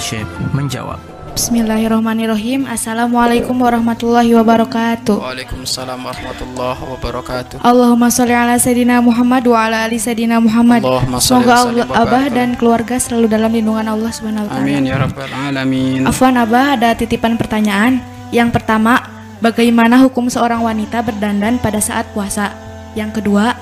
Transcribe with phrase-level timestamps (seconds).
[0.00, 0.26] Syekh
[0.56, 0.96] menjawab.
[1.36, 2.66] Bismillahirrahmanirrahim.
[2.66, 5.20] Assalamualaikum warahmatullahi wabarakatuh.
[5.20, 7.56] Waalaikumsalam warahmatullahi wabarakatuh.
[7.62, 10.82] Allahumma sholli ala Sayyidina Muhammad wa ala ali Sayyidina Muhammad.
[10.82, 14.64] Allahumma Semoga Allah, wa Abah dan keluarga selalu dalam lindungan Allah subhanahu wa ta'ala.
[14.64, 16.08] Amin ya rabbal alamin.
[16.08, 18.02] Afwan Abah ada titipan pertanyaan.
[18.34, 22.52] Yang pertama Bagaimana hukum seorang wanita berdandan pada saat puasa?
[22.92, 23.56] Yang kedua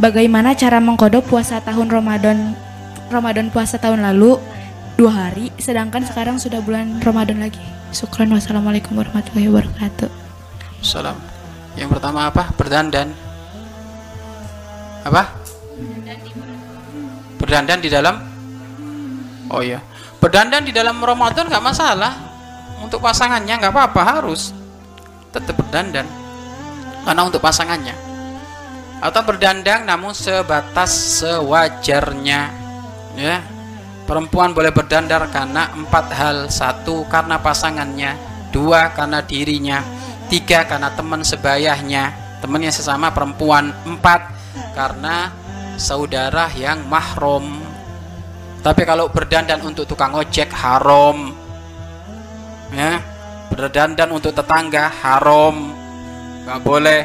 [0.00, 2.56] Bagaimana cara mengkodok puasa tahun Ramadan
[3.12, 4.40] Ramadan puasa tahun lalu
[4.98, 7.62] Dua hari Sedangkan sekarang sudah bulan Ramadan lagi
[7.94, 10.10] Syukran wassalamualaikum warahmatullahi wabarakatuh
[10.82, 11.14] Salam.
[11.78, 12.50] Yang pertama apa?
[12.58, 13.14] Berdandan.
[15.06, 15.38] Apa?
[17.38, 18.18] Berdandan di dalam
[19.54, 19.78] Oh iya.
[20.18, 22.14] Berdandan di dalam Ramadan nggak masalah.
[22.82, 24.50] Untuk pasangannya nggak apa-apa harus
[25.30, 26.10] tetap berdandan.
[27.06, 27.94] Karena untuk pasangannya.
[28.98, 32.50] Atau berdandan namun sebatas sewajarnya.
[33.14, 33.57] Ya.
[34.08, 36.36] Perempuan boleh berdandar karena empat hal.
[36.48, 38.16] Satu karena pasangannya,
[38.48, 39.84] dua karena dirinya,
[40.32, 44.32] tiga karena teman sebayahnya, temannya sesama perempuan, empat
[44.72, 45.28] karena
[45.76, 47.60] saudara yang mahrum.
[48.64, 51.36] Tapi kalau berdandan untuk tukang ojek haram.
[52.72, 53.04] Ya.
[53.52, 55.76] Berdandan untuk tetangga haram.
[56.48, 57.04] nggak boleh.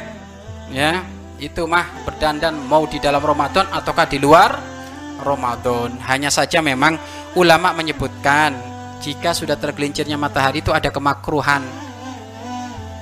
[0.71, 1.03] Ya.
[1.35, 4.72] Itu mah berdandan mau di dalam Ramadan ataukah di luar
[5.21, 5.99] Ramadan.
[6.07, 6.97] Hanya saja memang
[7.37, 8.55] ulama menyebutkan
[9.03, 11.61] jika sudah tergelincirnya matahari itu ada kemakruhan.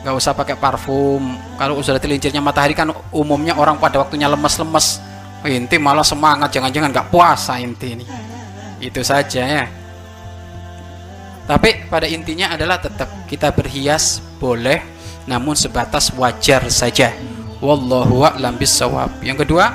[0.01, 1.37] Nggak usah pakai parfum.
[1.61, 4.97] Kalau sudah tergelincirnya matahari kan umumnya orang pada waktunya lemes-lemes.
[5.41, 8.05] Inti malah semangat, jangan-jangan nggak puasa inti ini.
[8.77, 9.65] Itu saja ya.
[11.49, 14.81] Tapi pada intinya adalah tetap kita berhias boleh,
[15.25, 17.13] namun sebatas wajar saja.
[17.61, 19.21] Wallahu a'lam bissawab.
[19.25, 19.73] Yang kedua,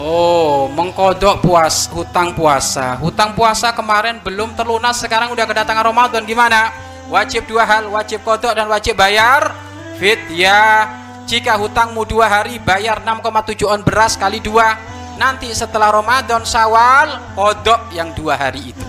[0.00, 2.96] Oh, mengkodok puas hutang puasa.
[2.96, 6.72] Hutang puasa kemarin belum terlunas, sekarang udah kedatangan Ramadan gimana?
[7.12, 9.52] Wajib dua hal, wajib kodok dan wajib bayar
[10.00, 10.88] fidyah.
[11.28, 14.72] Jika hutangmu dua hari bayar 6,7 on beras kali dua.
[15.20, 18.86] Nanti setelah Ramadan Syawal kodok yang dua hari itu.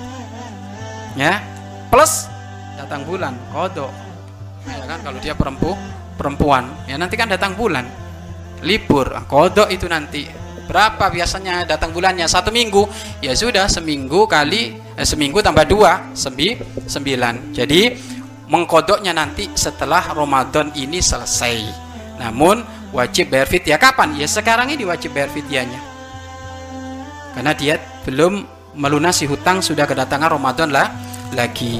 [1.19, 1.43] Ya,
[1.91, 2.31] plus
[2.79, 3.91] datang bulan kodok.
[4.63, 5.75] Ya kan kalau dia perempu
[6.15, 7.83] perempuan, ya nanti kan datang bulan
[8.63, 10.23] libur kodok itu nanti
[10.65, 12.25] berapa biasanya datang bulannya?
[12.25, 12.85] Satu minggu?
[13.23, 17.55] Ya sudah seminggu kali eh, seminggu tambah dua sembi, sembilan.
[17.55, 17.95] Jadi
[18.51, 21.57] mengkodoknya nanti setelah Ramadan ini selesai.
[22.19, 22.61] Namun
[22.91, 23.79] wajib bayar fidyah.
[23.79, 24.19] Kapan?
[24.19, 25.79] Ya sekarang ini wajib bayar fidyahnya.
[27.31, 28.43] Karena dia belum
[28.75, 30.91] melunasi hutang sudah kedatangan Ramadan lah
[31.35, 31.79] lagi